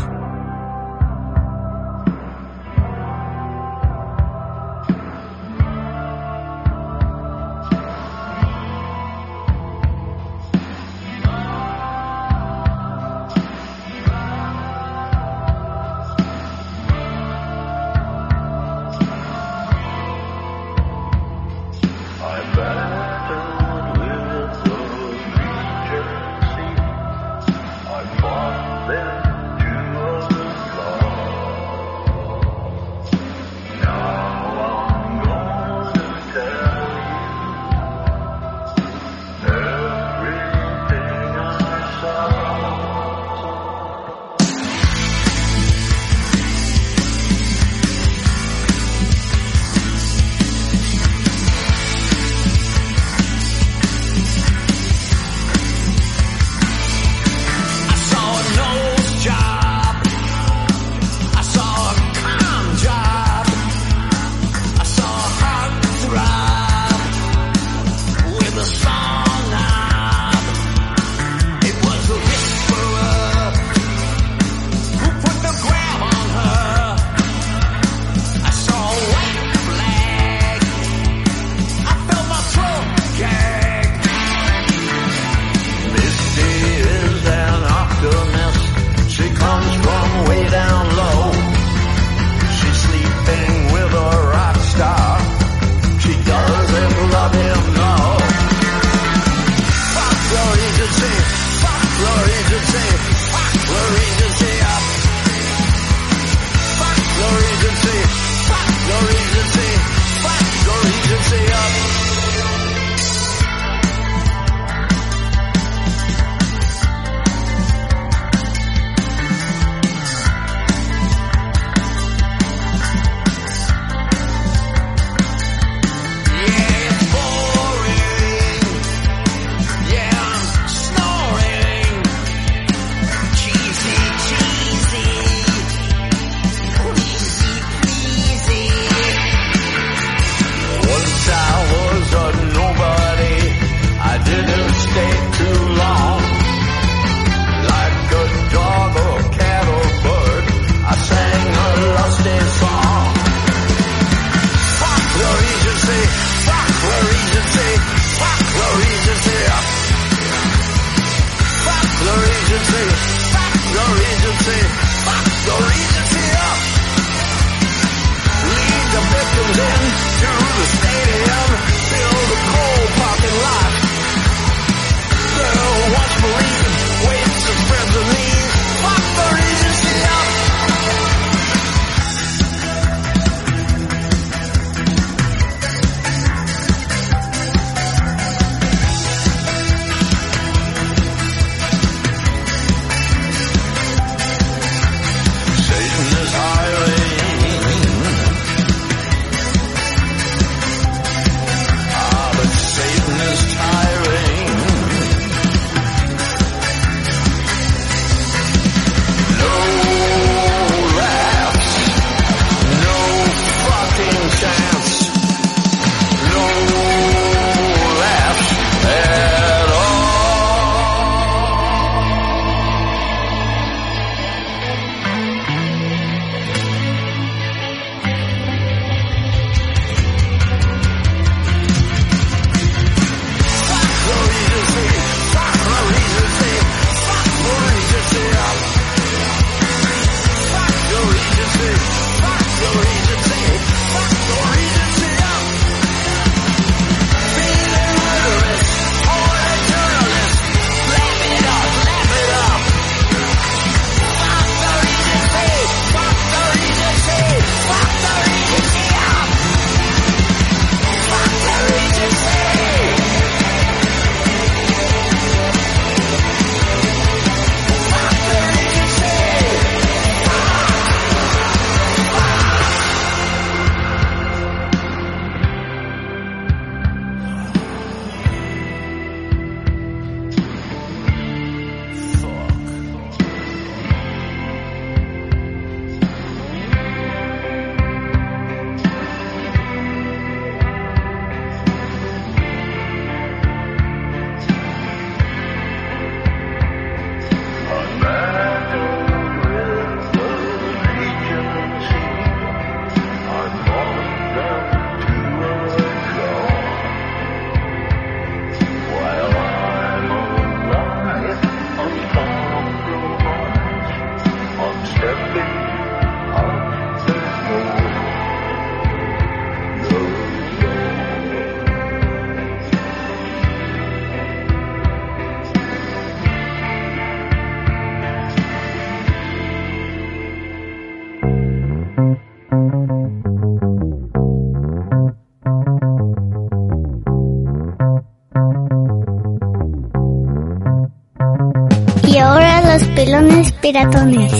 Piratones. 343.67 344.31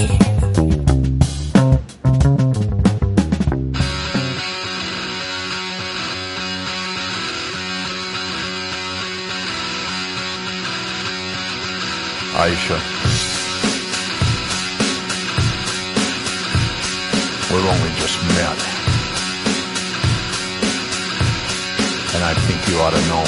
Aisha. 12.40 12.78
We've 17.52 17.66
only 17.66 17.92
just 18.00 18.18
met. 18.36 18.60
And 22.16 22.24
I 22.24 22.34
think 22.46 22.60
you 22.70 22.78
ought 22.80 22.92
to 22.92 23.04
know. 23.10 23.26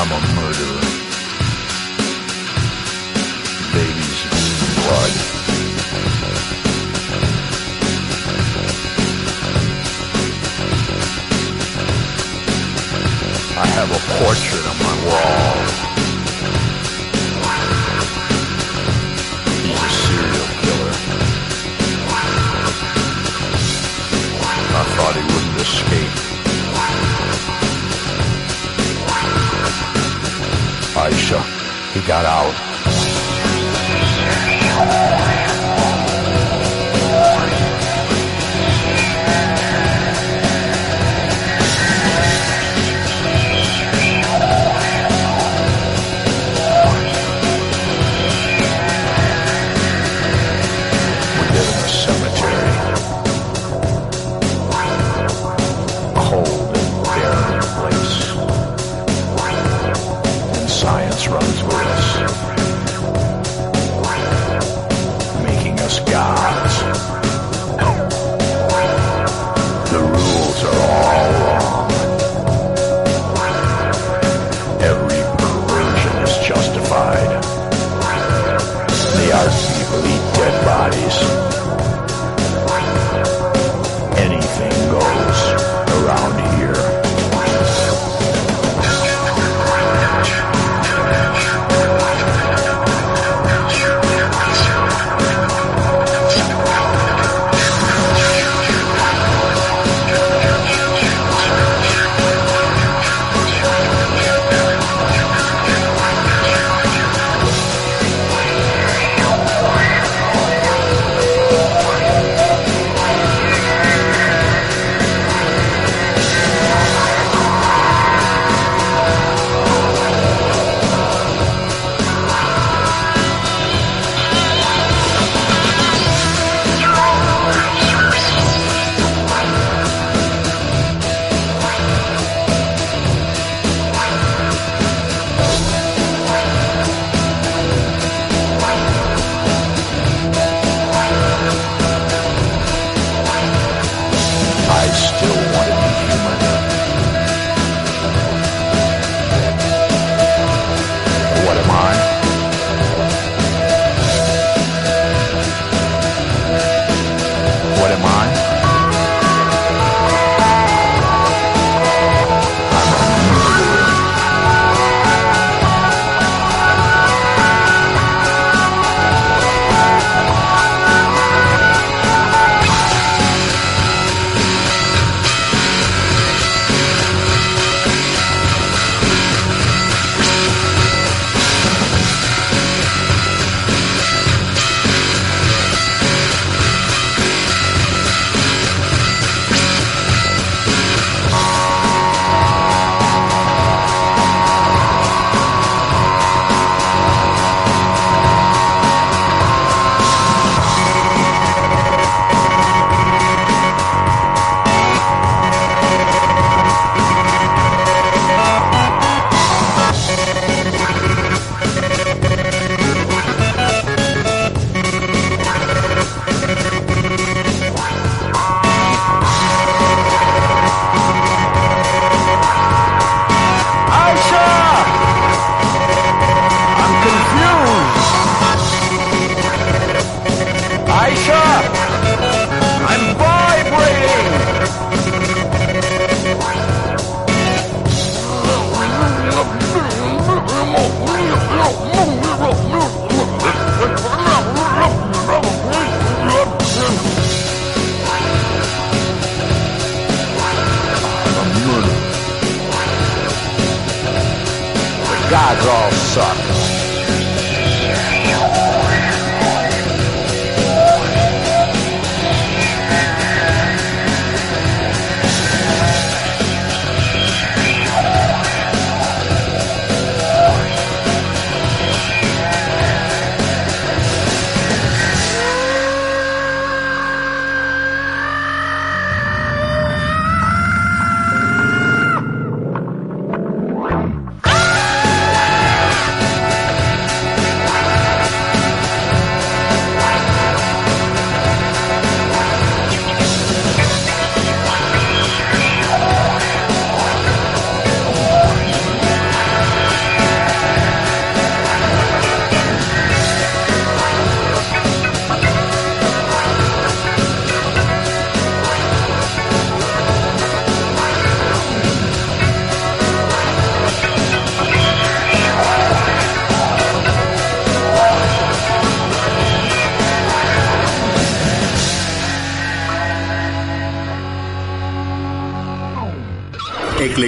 I'm 0.00 0.10
a 0.12 0.20
murderer. 0.40 0.97
Blood. 4.88 5.12
I 13.60 13.66
have 13.76 13.90
a 13.90 14.02
portrait 14.16 14.64
on 14.70 14.76
my 14.88 14.96
wall. 15.08 15.56
He's 19.64 19.82
a 19.86 19.90
serial 20.04 20.48
killer. 20.62 20.94
I 24.80 24.84
thought 24.94 25.14
he 25.18 25.24
wouldn't 25.32 25.58
escape. 25.66 26.14
Aisha, 31.02 31.40
he 31.92 32.00
got 32.06 32.24
out. 32.24 32.67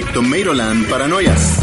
Eclectomeiroland 0.01 0.87
Paranoias. 0.89 1.60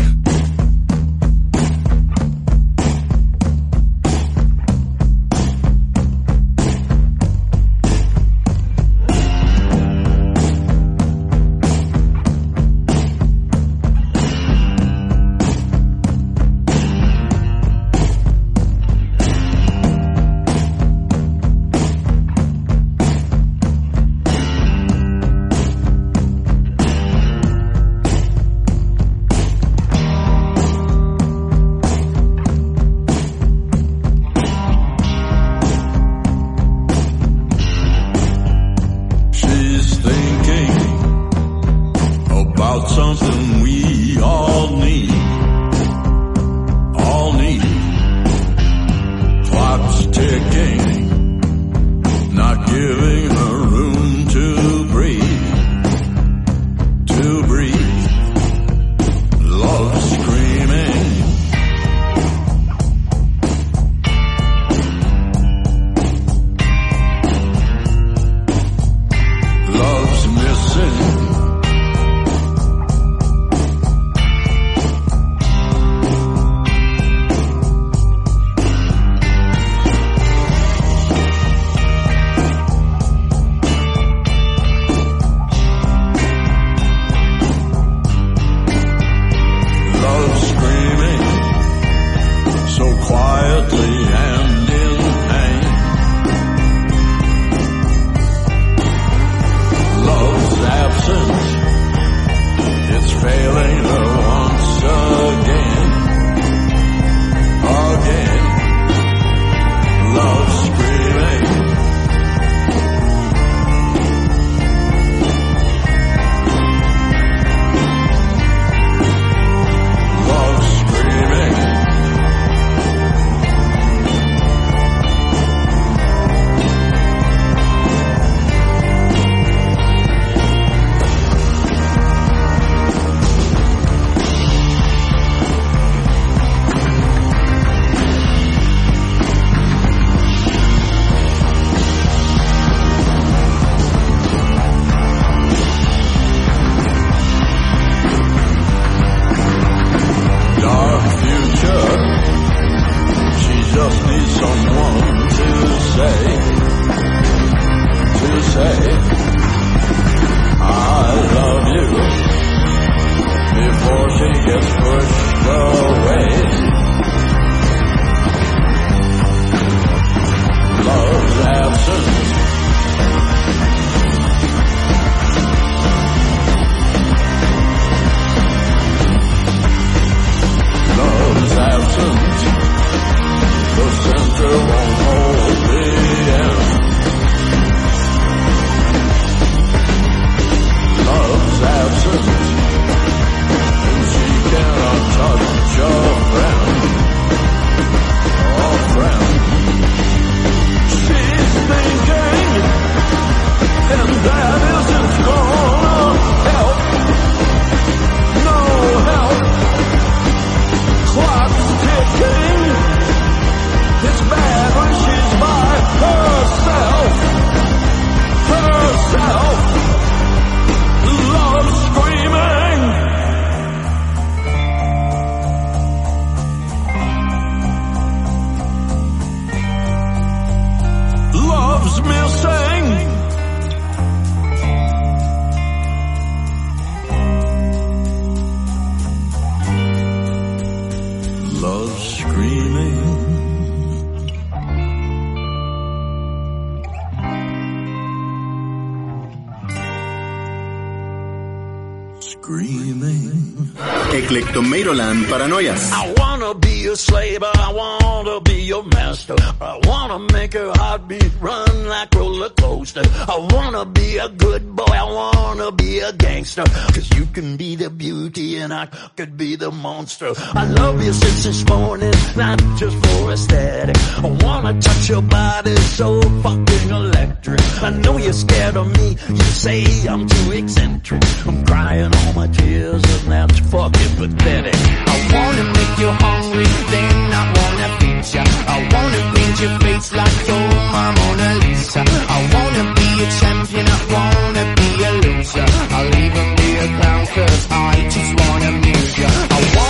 Eclectomeiroland 254.39 255.27
Paranoias. 255.27 255.91
I 255.93 256.15
wanna 256.17 256.55
be 256.55 256.87
a 256.87 256.97
slave, 256.97 257.43
I 257.43 257.73
wanna 257.73 258.38
your 258.69 258.85
master. 258.85 259.35
I 259.63 259.81
wanna 259.85 260.19
make 260.31 260.53
her 260.53 260.71
heartbeat 260.75 261.33
run 261.41 261.89
like 261.89 262.15
roller 262.15 262.51
coaster. 262.51 263.03
I 263.05 263.37
wanna 263.53 263.87
be 263.87 264.19
a 264.19 264.29
good 264.29 264.77
boy, 264.77 264.85
I 264.85 265.05
wanna 265.05 265.73
be 265.73 266.01
a 266.01 266.13
gangster. 266.13 266.65
Cause 266.95 267.09
you 267.17 267.25
can 267.33 267.57
be 267.57 267.77
the 267.77 267.89
beauty 267.89 268.59
and 268.59 268.71
I 268.75 268.87
could 269.17 269.39
be 269.39 269.57
the 269.57 269.71
monster. 269.71 270.33
I 270.37 270.67
love 270.67 271.03
you 271.03 271.15
since 271.15 271.45
this 271.45 271.67
morning, 271.67 272.13
not 272.37 272.59
just 272.77 272.97
for 273.07 273.33
aesthetic. 273.33 273.97
I 273.97 274.29
wanna 274.45 274.79
touch 274.83 275.09
your 275.09 275.23
body 275.23 275.77
so 275.99 276.21
fucking 276.43 276.91
electric. 276.91 277.63
I 277.83 277.91
know 277.91 278.19
you're 278.19 278.35
scared 278.35 278.77
of 278.77 278.89
me, 278.99 279.17
you 279.31 279.49
say 279.65 280.07
I'm 280.07 280.29
too 280.29 280.53
eccentric. 280.53 281.23
I'm 281.47 281.65
crying 281.65 282.15
all 282.15 282.33
my 282.35 282.49
tears 282.49 283.03
and 283.17 283.33
that's 283.33 283.59
fucking 283.71 284.13
pathetic. 284.21 284.77
I 285.15 285.17
wanna 285.33 285.65
make 285.79 285.95
you 286.03 286.11
hungry, 286.11 286.69
then 286.93 287.33
I 287.33 287.45
wanna 287.57 287.98
I 288.21 288.89
wanna 288.93 289.33
paint 289.35 289.61
your 289.61 289.79
face 289.79 290.13
like 290.13 290.49
your 290.49 290.67
Mona 290.91 291.55
Lisa. 291.63 292.03
I 292.03 292.39
wanna 292.53 292.85
be 292.99 293.09
a 293.23 293.29
champion, 293.39 293.87
I 293.87 293.99
wanna 294.15 294.65
be 294.75 294.89
a 295.05 295.13
loser. 295.23 295.67
I'll 295.95 296.15
even 296.27 296.47
be 296.59 296.69
a 296.83 296.89
clown 296.99 297.27
cause 297.27 297.67
I 297.71 298.09
just 298.11 298.33
wanna 298.41 298.69
amuse 298.75 299.19
ya. 299.19 299.29
I 299.29 299.61
wanna 299.77 299.88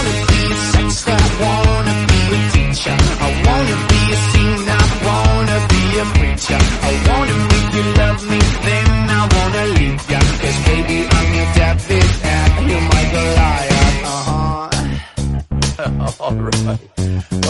All 16.29 16.35
right. 16.35 16.81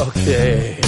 Okay. 0.07 0.79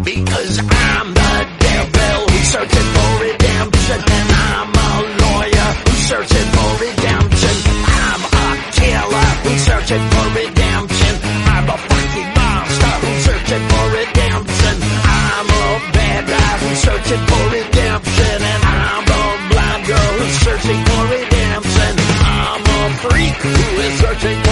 Because 0.00 0.54
I'm 0.64 1.12
the 1.12 1.34
devil 1.60 2.20
who's 2.32 2.48
searching 2.48 2.88
for 2.96 3.10
redemption. 3.20 4.00
And 4.00 4.28
I'm 4.32 4.72
a 4.72 4.88
lawyer 5.20 5.68
who's 5.84 6.02
searching 6.08 6.48
for 6.56 6.70
redemption. 6.80 7.56
I'm 7.84 8.22
a 8.32 8.48
killer 8.80 9.28
who's 9.44 9.60
searching 9.60 10.04
for 10.08 10.26
redemption. 10.40 11.14
I'm 11.20 11.68
a 11.68 11.76
fucking 11.76 12.30
monster 12.32 12.94
who's 13.04 13.20
searching 13.28 13.64
for 13.68 13.86
redemption. 13.92 14.74
I'm 15.04 15.48
a 15.52 15.64
bad 15.92 16.22
guy 16.32 16.52
who's 16.64 16.80
searching 16.80 17.22
for 17.28 17.44
redemption. 17.52 18.36
And 18.40 18.62
I'm 18.72 19.04
a 19.04 19.24
blind 19.52 19.84
girl 19.84 20.12
who's 20.16 20.36
searching 20.48 20.80
for 20.88 21.02
redemption. 21.12 21.92
I'm 22.24 22.64
a 22.64 22.80
freak 23.04 23.36
who 23.44 23.80
is 23.84 24.00
searching 24.00 24.40
for 24.48 24.51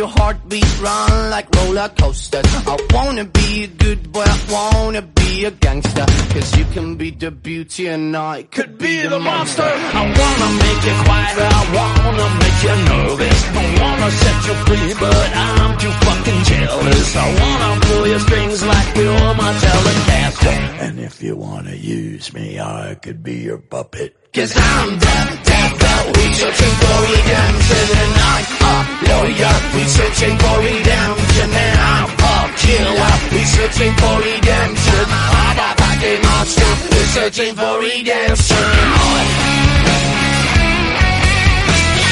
Your 0.00 0.08
heartbeat 0.08 0.80
run 0.80 1.30
like 1.30 1.46
roller 1.56 1.90
coasters. 2.00 2.50
I 2.72 2.76
wanna 2.94 3.26
be 3.26 3.64
a 3.64 3.66
good 3.66 4.10
boy, 4.10 4.24
I 4.24 4.38
wanna 4.50 5.02
be 5.02 5.44
a 5.44 5.50
gangster. 5.50 6.06
Cause 6.32 6.56
you 6.56 6.64
can 6.74 6.96
be 6.96 7.10
the 7.10 7.30
beauty 7.30 7.86
and 7.86 8.16
I 8.16 8.44
could 8.44 8.78
be 8.78 8.94
the 9.06 9.20
monster. 9.20 9.70
I 10.00 10.02
wanna 10.20 10.48
make 10.64 10.82
you 10.88 10.96
quiet, 11.04 11.36
I 11.58 11.62
wanna 11.78 12.28
make 12.42 12.58
you 12.66 12.76
nervous. 12.90 13.40
I 13.60 13.64
wanna 13.82 14.10
set 14.22 14.38
you 14.46 14.54
free, 14.66 14.90
but 15.04 15.26
I'm 15.36 15.72
too 15.82 15.94
fucking 16.06 16.40
jealous. 16.50 17.16
I 17.24 17.26
wanna 17.40 17.70
pull 17.86 18.06
your 18.06 18.20
strings 18.20 18.60
like 18.72 18.88
you're 18.96 19.34
my 19.42 19.52
telecaster. 19.64 20.29
And 20.38 21.00
if 21.00 21.22
you 21.22 21.36
wanna 21.36 21.74
use 21.74 22.32
me, 22.32 22.60
I 22.60 22.94
could 22.94 23.22
be 23.22 23.38
your 23.38 23.58
puppet. 23.58 24.16
Cause 24.32 24.54
I'm 24.54 24.98
that, 24.98 25.28
that, 25.42 25.72
that, 25.82 26.02
we 26.14 26.24
searching 26.38 26.74
for 26.78 26.98
redemption 27.02 27.86
and 27.98 28.14
I'm 28.30 28.46
a 28.62 28.74
lawyer, 29.10 29.56
we 29.74 29.82
searching 29.90 30.38
for 30.38 30.56
redemption 30.62 31.50
and 31.50 31.78
I'm 31.82 32.10
a 32.14 32.34
killer, 32.62 33.14
we 33.34 33.42
searching 33.42 33.94
for 33.98 34.16
redemption. 34.22 35.04
I'm 35.10 35.58
a 35.58 35.70
fucking 35.82 36.22
monster, 36.22 36.72
we 36.94 37.00
searching 37.10 37.54
for 37.58 37.74
redemption. 37.82 38.70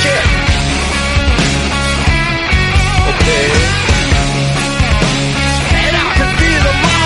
Shit. 0.02 0.26
Okay. 3.08 3.46
And 5.70 5.94
I 5.94 6.06
could 6.18 6.34
be 6.42 6.50
the 6.66 6.72
monster. 6.82 6.97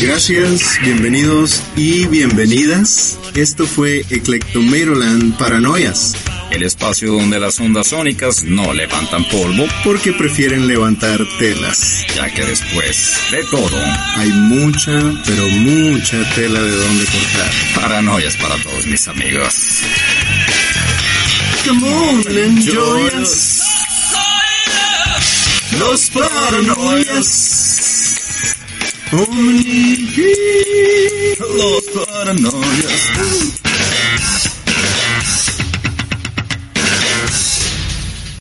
Gracias, 0.00 0.78
bienvenidos 0.82 1.62
y 1.74 2.06
bienvenidas. 2.06 3.18
Esto 3.34 3.66
fue 3.66 4.04
Eclectomeroland 4.10 5.36
Paranoias, 5.36 6.14
El 6.50 6.62
espacio 6.62 7.12
donde 7.12 7.38
las 7.40 7.58
ondas 7.60 7.88
sónicas 7.88 8.42
no 8.44 8.72
levantan 8.72 9.24
polvo, 9.28 9.66
porque 9.84 10.12
prefieren 10.12 10.66
levantar 10.68 11.18
telas. 11.38 12.04
ya 12.14 12.32
que 12.32 12.44
después 12.44 13.14
de 13.30 13.42
todo, 13.44 13.78
Hay 14.16 14.28
mucha, 14.30 14.92
pero 15.26 15.48
mucha 15.48 16.34
tela 16.34 16.60
de 16.62 16.70
donde 16.70 17.04
cortar. 17.06 17.50
paranoias 17.74 18.36
para 18.36 18.56
todos 18.62 18.86
mis 18.86 19.08
amigos. 19.08 19.54
Come 21.66 21.92
on, 21.92 22.38
enjoy 22.38 23.20
us. 23.20 23.60
Los 25.72 26.10
paranoias. 26.10 27.28
Omni. 29.12 30.10
Los 31.38 31.82
paranoias. 32.06 33.56